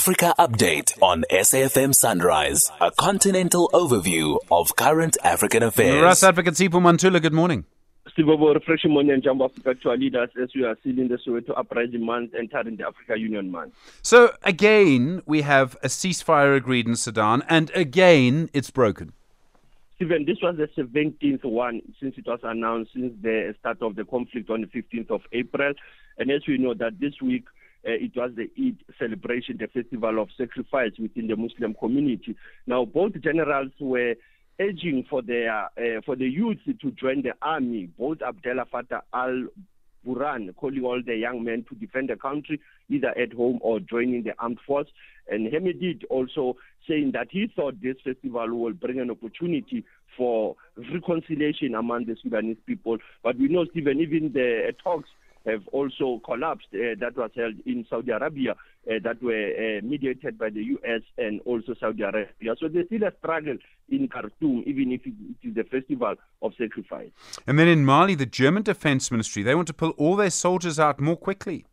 Africa 0.00 0.34
Update 0.38 0.96
on 1.02 1.24
SAFM 1.30 1.94
Sunrise, 1.94 2.70
a 2.80 2.90
continental 2.90 3.68
overview 3.74 4.38
of 4.50 4.74
current 4.74 5.18
African 5.22 5.62
affairs. 5.62 6.02
Ras 6.02 6.22
Advocate 6.22 6.54
Sipho 6.54 6.80
Mantula, 6.80 7.20
good 7.20 7.34
morning. 7.34 7.66
Sibobo 8.16 8.54
refreshing 8.54 8.92
morning 8.92 9.12
and 9.12 9.22
Jambo 9.22 9.44
Africa 9.44 9.74
to 9.74 9.90
our 9.90 9.98
leaders 9.98 10.30
as 10.42 10.48
we 10.54 10.64
are 10.64 10.74
sealing 10.82 11.08
the 11.08 11.18
Soweto 11.18 11.50
Uprising 11.54 12.02
Month 12.02 12.32
entering 12.34 12.78
the 12.78 12.86
Africa 12.86 13.18
Union 13.18 13.50
Month. 13.50 13.74
So, 14.00 14.32
again, 14.42 15.20
we 15.26 15.42
have 15.42 15.76
a 15.82 15.88
ceasefire 15.88 16.56
agreed 16.56 16.86
in 16.86 16.96
Sudan, 16.96 17.42
and 17.46 17.70
again, 17.74 18.48
it's 18.54 18.70
broken. 18.70 19.12
Stephen, 19.96 20.24
this 20.24 20.38
was 20.42 20.56
the 20.56 20.82
17th 20.82 21.44
one 21.44 21.82
since 22.00 22.14
it 22.16 22.26
was 22.26 22.40
announced 22.42 22.94
since 22.94 23.12
the 23.20 23.54
start 23.60 23.82
of 23.82 23.96
the 23.96 24.06
conflict 24.06 24.48
on 24.48 24.62
the 24.62 24.66
15th 24.68 25.10
of 25.10 25.20
April. 25.32 25.74
And 26.16 26.30
as 26.30 26.40
we 26.48 26.56
know 26.56 26.72
that 26.72 26.98
this 26.98 27.20
week, 27.20 27.44
uh, 27.86 27.92
it 27.92 28.12
was 28.14 28.32
the 28.36 28.50
Eid 28.58 28.76
celebration, 28.98 29.58
the 29.58 29.68
festival 29.68 30.20
of 30.20 30.28
sacrifice 30.36 30.92
within 30.98 31.28
the 31.28 31.36
Muslim 31.36 31.74
community. 31.74 32.36
Now, 32.66 32.84
both 32.84 33.12
generals 33.20 33.72
were 33.80 34.14
urging 34.60 35.06
for 35.08 35.22
their 35.22 35.64
uh, 35.64 36.00
for 36.04 36.16
the 36.16 36.28
youth 36.28 36.58
to 36.66 36.90
join 36.92 37.22
the 37.22 37.32
army. 37.40 37.88
Both 37.98 38.22
Abdullah 38.22 38.66
Fattah 38.72 39.02
al 39.14 39.46
Burhan 40.06 40.54
calling 40.56 40.84
all 40.84 41.02
the 41.04 41.16
young 41.16 41.44
men 41.44 41.64
to 41.68 41.74
defend 41.74 42.08
the 42.10 42.16
country, 42.16 42.60
either 42.88 43.16
at 43.18 43.32
home 43.32 43.58
or 43.62 43.80
joining 43.80 44.22
the 44.22 44.32
armed 44.38 44.58
force. 44.66 44.88
And 45.28 45.50
Hemedti 45.52 46.02
also 46.10 46.56
saying 46.88 47.12
that 47.12 47.28
he 47.30 47.50
thought 47.54 47.80
this 47.82 47.96
festival 48.02 48.48
will 48.48 48.72
bring 48.72 49.00
an 49.00 49.10
opportunity 49.10 49.84
for 50.16 50.56
reconciliation 50.92 51.74
among 51.74 52.06
the 52.06 52.16
Sudanese 52.22 52.56
people. 52.66 52.98
But 53.22 53.38
we 53.38 53.48
know, 53.48 53.64
Stephen, 53.70 54.00
even 54.00 54.32
the 54.32 54.74
talks 54.82 55.08
have 55.46 55.66
also 55.72 56.20
collapsed 56.24 56.68
uh, 56.74 56.94
that 57.00 57.16
was 57.16 57.30
held 57.34 57.54
in 57.66 57.86
Saudi 57.88 58.10
Arabia 58.10 58.52
uh, 58.52 58.94
that 59.02 59.22
were 59.22 59.32
uh, 59.32 59.80
mediated 59.84 60.38
by 60.38 60.50
the 60.50 60.62
US 60.62 61.02
and 61.18 61.40
also 61.44 61.74
Saudi 61.78 62.02
Arabia. 62.02 62.54
So 62.58 62.68
there's 62.68 62.86
still 62.86 63.04
a 63.04 63.12
struggle 63.18 63.56
in 63.88 64.08
Khartoum, 64.08 64.64
even 64.66 64.92
if 64.92 65.06
it 65.06 65.14
is 65.42 65.54
the 65.54 65.64
festival 65.64 66.14
of 66.42 66.52
sacrifice. 66.58 67.10
And 67.46 67.58
then 67.58 67.68
in 67.68 67.84
Mali, 67.84 68.14
the 68.14 68.26
German 68.26 68.62
Defense 68.62 69.10
Ministry, 69.10 69.42
they 69.42 69.54
want 69.54 69.68
to 69.68 69.74
pull 69.74 69.90
all 69.90 70.16
their 70.16 70.30
soldiers 70.30 70.78
out 70.78 71.00
more 71.00 71.16
quickly. 71.16 71.66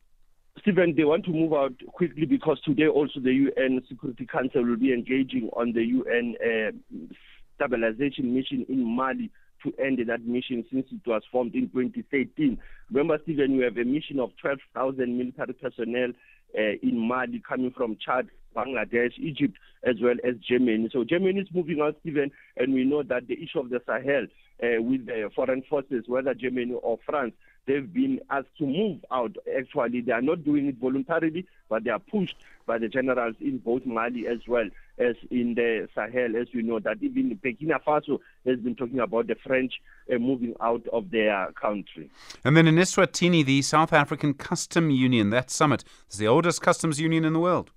Stephen, 0.59 0.95
they 0.95 1.03
want 1.03 1.23
to 1.25 1.31
move 1.31 1.53
out 1.53 1.73
quickly 1.93 2.25
because 2.25 2.59
today 2.61 2.87
also 2.87 3.19
the 3.19 3.31
UN 3.31 3.81
Security 3.87 4.25
Council 4.25 4.63
will 4.63 4.77
be 4.77 4.91
engaging 4.91 5.49
on 5.53 5.73
the 5.73 5.83
UN 5.83 6.35
uh, 6.43 7.05
stabilization 7.55 8.33
mission 8.33 8.65
in 8.67 8.83
Mali 8.83 9.29
to 9.63 9.73
end 9.83 9.99
that 10.07 10.25
mission 10.25 10.63
since 10.71 10.85
it 10.91 11.07
was 11.07 11.23
formed 11.31 11.55
in 11.55 11.69
2013. 11.69 12.57
Remember, 12.91 13.17
Stephen, 13.23 13.57
we 13.57 13.63
have 13.63 13.77
a 13.77 13.83
mission 13.83 14.19
of 14.19 14.31
12,000 14.41 15.17
military 15.17 15.53
personnel 15.53 16.09
uh, 16.57 16.77
in 16.81 16.97
Mali 16.97 17.41
coming 17.47 17.71
from 17.75 17.97
Chad, 18.03 18.27
Bangladesh, 18.57 19.13
Egypt, 19.17 19.55
as 19.83 19.95
well 20.01 20.15
as 20.23 20.35
Germany. 20.37 20.89
So 20.91 21.03
Germany 21.03 21.41
is 21.41 21.47
moving 21.53 21.79
out, 21.81 21.95
Stephen, 22.01 22.31
and 22.57 22.73
we 22.73 22.83
know 22.83 23.03
that 23.03 23.27
the 23.27 23.41
issue 23.41 23.59
of 23.59 23.69
the 23.69 23.81
Sahel 23.85 24.25
uh, 24.63 24.81
with 24.81 25.05
the 25.05 25.29
foreign 25.35 25.61
forces, 25.69 26.05
whether 26.07 26.33
Germany 26.33 26.73
or 26.81 26.97
France, 27.05 27.33
they've 27.67 27.93
been 27.93 28.19
asked 28.29 28.57
to 28.57 28.65
move 28.65 29.05
out. 29.11 29.35
Actually, 29.57 30.01
they 30.01 30.11
are 30.11 30.21
not 30.21 30.43
doing 30.43 30.67
it 30.67 30.77
voluntarily, 30.77 31.45
but 31.69 31.83
they 31.83 31.91
are 31.91 31.99
pushed 31.99 32.37
by 32.65 32.77
the 32.77 32.87
generals 32.87 33.35
in 33.39 33.59
both 33.59 33.85
Mali 33.85 34.27
as 34.27 34.39
well 34.47 34.67
as 34.97 35.15
in 35.29 35.53
the 35.53 35.87
Sahel. 35.93 36.35
As 36.35 36.47
you 36.51 36.63
know, 36.63 36.79
that 36.79 36.97
even 37.01 37.37
Burkina 37.43 37.79
Faso 37.85 38.19
has 38.45 38.59
been 38.59 38.75
talking 38.75 38.99
about 38.99 39.27
the 39.27 39.35
French 39.35 39.73
uh, 40.11 40.17
moving 40.17 40.55
out 40.61 40.85
of 40.91 41.11
their 41.11 41.51
country. 41.51 42.09
And 42.43 42.57
then 42.57 42.67
in 42.67 42.75
Eswatini, 42.75 43.45
the 43.45 43.61
South 43.61 43.93
African 43.93 44.33
Custom 44.33 44.89
Union, 44.89 45.29
that 45.29 45.51
summit 45.51 45.83
is 46.09 46.17
the 46.17 46.27
oldest 46.27 46.61
customs 46.61 46.99
union 46.99 47.25
in 47.25 47.33
the 47.33 47.39
world. 47.39 47.71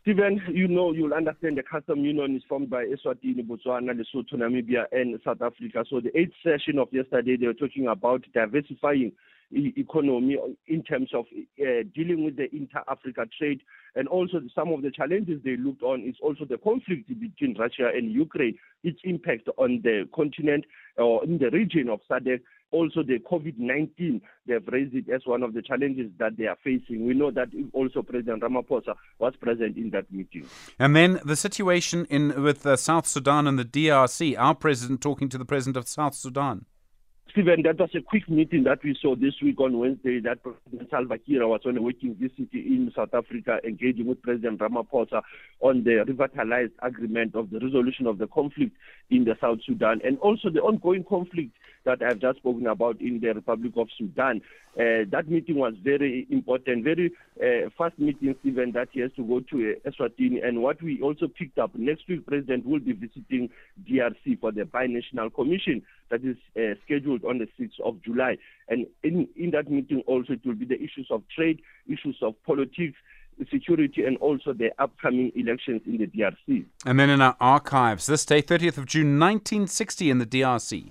Stephen, 0.00 0.42
you 0.48 0.66
know, 0.66 0.92
you'll 0.92 1.14
understand 1.14 1.56
the 1.58 1.62
custom 1.62 2.04
union 2.04 2.34
is 2.36 2.42
formed 2.48 2.70
by 2.70 2.84
Eswatini, 2.84 3.46
Botswana, 3.46 3.92
Lesotho, 3.92 4.34
Namibia, 4.34 4.84
and 4.90 5.18
South 5.24 5.42
Africa. 5.42 5.84
So 5.88 6.00
the 6.00 6.16
eighth 6.18 6.34
session 6.42 6.78
of 6.78 6.88
yesterday, 6.92 7.36
they 7.36 7.46
were 7.46 7.54
talking 7.54 7.86
about 7.86 8.24
diversifying 8.34 9.12
economy 9.52 10.36
in 10.66 10.82
terms 10.82 11.10
of 11.14 11.24
uh, 11.60 11.82
dealing 11.94 12.24
with 12.24 12.36
the 12.36 12.54
inter-Africa 12.54 13.26
trade 13.38 13.60
and 13.94 14.08
also 14.08 14.40
some 14.54 14.72
of 14.72 14.82
the 14.82 14.90
challenges 14.90 15.40
they 15.44 15.56
looked 15.56 15.82
on 15.82 16.02
is 16.02 16.16
also 16.20 16.44
the 16.44 16.58
conflict 16.58 17.08
between 17.08 17.56
Russia 17.58 17.90
and 17.94 18.12
Ukraine, 18.12 18.58
its 18.82 18.98
impact 19.04 19.48
on 19.56 19.80
the 19.82 20.08
continent 20.14 20.64
or 20.96 21.24
in 21.24 21.38
the 21.38 21.50
region 21.50 21.88
of 21.88 22.00
SADC 22.10 22.40
also 22.72 23.02
the 23.02 23.18
COVID-19, 23.18 24.20
they've 24.46 24.66
raised 24.68 24.94
it 24.94 25.08
as 25.08 25.22
one 25.24 25.42
of 25.42 25.54
the 25.54 25.62
challenges 25.62 26.10
that 26.18 26.36
they 26.36 26.46
are 26.46 26.56
facing. 26.62 27.06
We 27.06 27.14
know 27.14 27.30
that 27.30 27.48
also 27.72 28.02
President 28.02 28.42
Ramaphosa 28.42 28.94
was 29.18 29.34
present 29.36 29.76
in 29.76 29.90
that 29.90 30.10
meeting. 30.12 30.46
And 30.78 30.94
then 30.94 31.20
the 31.24 31.36
situation 31.36 32.06
in 32.10 32.42
with 32.42 32.66
uh, 32.66 32.76
South 32.76 33.06
Sudan 33.06 33.46
and 33.46 33.58
the 33.58 33.64
DRC, 33.64 34.36
our 34.38 34.54
president 34.54 35.00
talking 35.00 35.28
to 35.28 35.38
the 35.38 35.44
president 35.44 35.76
of 35.76 35.88
South 35.88 36.14
Sudan. 36.14 36.66
Stephen, 37.36 37.60
that 37.64 37.78
was 37.78 37.90
a 37.94 38.00
quick 38.00 38.30
meeting 38.30 38.64
that 38.64 38.82
we 38.82 38.96
saw 38.98 39.14
this 39.14 39.34
week 39.42 39.60
on 39.60 39.78
Wednesday 39.78 40.20
that 40.20 40.42
President 40.42 40.88
Salva 40.88 41.18
Kiir 41.18 41.46
was 41.46 41.60
on 41.66 41.76
a 41.76 41.82
working 41.82 42.14
visit 42.14 42.48
in 42.54 42.90
South 42.96 43.12
Africa, 43.12 43.58
engaging 43.62 44.06
with 44.06 44.22
President 44.22 44.58
Ramaphosa 44.58 45.20
on 45.60 45.84
the 45.84 46.02
revitalized 46.08 46.72
agreement 46.80 47.34
of 47.34 47.50
the 47.50 47.58
resolution 47.58 48.06
of 48.06 48.16
the 48.16 48.26
conflict 48.26 48.74
in 49.10 49.24
the 49.24 49.36
South 49.38 49.58
Sudan 49.66 50.00
and 50.02 50.16
also 50.20 50.48
the 50.48 50.60
ongoing 50.60 51.04
conflict 51.04 51.50
that 51.86 52.02
I've 52.02 52.18
just 52.18 52.38
spoken 52.38 52.66
about 52.66 53.00
in 53.00 53.20
the 53.20 53.28
Republic 53.28 53.72
of 53.76 53.88
Sudan. 53.96 54.42
Uh, 54.74 55.08
that 55.10 55.24
meeting 55.28 55.56
was 55.56 55.72
very 55.82 56.26
important, 56.30 56.84
very 56.84 57.12
uh, 57.40 57.70
fast 57.78 57.98
meeting, 57.98 58.34
Stephen, 58.40 58.72
that 58.72 58.88
he 58.92 59.00
has 59.00 59.10
to 59.16 59.24
go 59.24 59.40
to 59.40 59.74
uh, 59.86 59.90
Eswatini. 59.90 60.46
And 60.46 60.62
what 60.62 60.82
we 60.82 61.00
also 61.00 61.28
picked 61.28 61.58
up, 61.58 61.74
next 61.74 62.06
week, 62.08 62.26
President 62.26 62.66
will 62.66 62.80
be 62.80 62.92
visiting 62.92 63.48
DRC 63.88 64.38
for 64.40 64.52
the 64.52 64.62
Binational 64.62 65.32
Commission 65.32 65.80
that 66.10 66.22
is 66.22 66.36
uh, 66.58 66.74
scheduled 66.84 67.24
on 67.24 67.38
the 67.38 67.48
6th 67.58 67.80
of 67.82 68.02
July. 68.02 68.36
And 68.68 68.86
in, 69.02 69.28
in 69.36 69.52
that 69.52 69.70
meeting 69.70 70.02
also, 70.06 70.34
it 70.34 70.44
will 70.44 70.54
be 70.54 70.66
the 70.66 70.76
issues 70.76 71.06
of 71.10 71.22
trade, 71.34 71.62
issues 71.88 72.18
of 72.20 72.34
politics, 72.44 72.96
security 73.50 74.04
and 74.04 74.16
also 74.18 74.52
the 74.52 74.70
upcoming 74.78 75.30
elections 75.36 75.82
in 75.86 75.98
the 75.98 76.06
DRC. 76.06 76.64
And 76.84 76.98
then 76.98 77.10
in 77.10 77.20
our 77.20 77.36
archives, 77.40 78.06
this 78.06 78.24
day, 78.24 78.42
30th 78.42 78.78
of 78.78 78.86
June 78.86 79.18
1960 79.18 80.10
in 80.10 80.18
the 80.18 80.26
DRC. 80.26 80.90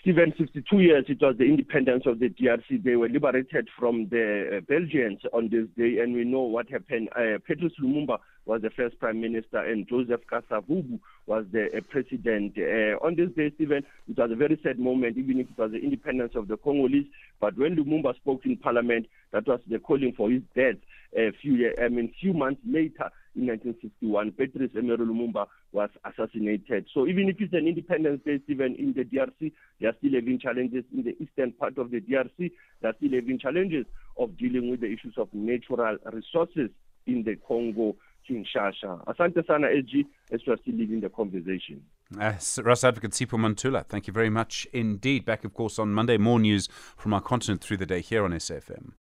Stephen, 0.00 0.34
62 0.36 0.80
years, 0.80 1.04
it 1.08 1.22
was 1.22 1.36
the 1.38 1.44
independence 1.44 2.04
of 2.06 2.18
the 2.18 2.28
DRC. 2.28 2.82
They 2.82 2.96
were 2.96 3.08
liberated 3.08 3.68
from 3.78 4.08
the 4.08 4.56
uh, 4.56 4.60
Belgians 4.60 5.20
on 5.32 5.50
this 5.50 5.66
day, 5.78 6.02
and 6.02 6.14
we 6.14 6.24
know 6.24 6.40
what 6.40 6.68
happened. 6.68 7.10
Uh, 7.14 7.38
Patrice 7.46 7.72
Lumumba 7.80 8.18
was 8.44 8.60
the 8.62 8.70
first 8.70 8.98
prime 8.98 9.20
minister, 9.20 9.58
and 9.58 9.88
Joseph 9.88 10.22
Kasavubu 10.30 10.98
was 11.26 11.46
the 11.52 11.66
uh, 11.76 11.80
president. 11.88 12.58
Uh, 12.58 12.98
on 13.06 13.14
this 13.14 13.30
day, 13.36 13.52
Stephen, 13.54 13.84
it 14.08 14.18
was 14.18 14.30
a 14.32 14.36
very 14.36 14.58
sad 14.64 14.80
moment, 14.80 15.16
even 15.16 15.38
if 15.38 15.46
it 15.48 15.58
was 15.58 15.70
the 15.70 15.78
independence 15.78 16.32
of 16.34 16.48
the 16.48 16.56
Congolese. 16.56 17.06
But 17.40 17.56
when 17.56 17.76
Lumumba 17.76 18.16
spoke 18.16 18.44
in 18.44 18.56
parliament, 18.56 19.06
that 19.30 19.46
was 19.46 19.60
the 19.68 19.78
calling 19.78 20.12
for 20.16 20.28
his 20.28 20.42
death. 20.56 20.76
A 21.16 21.30
few, 21.40 21.72
I 21.80 21.88
mean, 21.88 22.12
few 22.20 22.32
months 22.32 22.60
later, 22.66 23.10
in 23.36 23.46
1961, 23.46 24.32
Patrice 24.32 24.70
Emery 24.76 24.98
Lumumba 24.98 25.46
was 25.74 25.90
assassinated. 26.04 26.86
So 26.94 27.06
even 27.06 27.28
if 27.28 27.36
it's 27.40 27.52
an 27.52 27.66
independence 27.66 28.22
day, 28.24 28.40
even 28.48 28.76
in 28.76 28.94
the 28.94 29.04
DRC, 29.04 29.52
they 29.80 29.86
are 29.88 29.94
still 29.98 30.12
having 30.14 30.38
challenges 30.38 30.84
in 30.94 31.02
the 31.02 31.16
eastern 31.20 31.52
part 31.52 31.76
of 31.78 31.90
the 31.90 32.00
DRC. 32.00 32.52
They 32.80 32.88
are 32.88 32.94
still 32.96 33.12
having 33.12 33.38
challenges 33.38 33.84
of 34.16 34.38
dealing 34.38 34.70
with 34.70 34.80
the 34.80 34.86
issues 34.86 35.14
of 35.18 35.28
natural 35.32 35.98
resources 36.12 36.70
in 37.06 37.24
the 37.24 37.36
Congo. 37.46 37.96
Kinshasa. 38.26 39.04
Asante 39.06 39.46
sana, 39.46 39.66
LG, 39.66 40.06
as 40.32 40.40
we 40.46 40.52
are 40.54 40.56
still 40.62 40.74
leading 40.74 41.00
the 41.00 41.10
conversation. 41.10 41.82
Uh, 42.18 42.32
Ras 42.62 42.82
Advocate 42.82 43.10
Sipho 43.10 43.38
Mantula, 43.38 43.84
thank 43.84 44.06
you 44.06 44.14
very 44.14 44.30
much 44.30 44.66
indeed. 44.72 45.26
Back, 45.26 45.44
of 45.44 45.52
course, 45.52 45.78
on 45.78 45.92
Monday, 45.92 46.16
more 46.16 46.40
news 46.40 46.66
from 46.96 47.12
our 47.12 47.20
continent 47.20 47.60
through 47.60 47.76
the 47.76 47.86
day 47.86 48.00
here 48.00 48.24
on 48.24 48.30
SAFM. 48.30 48.92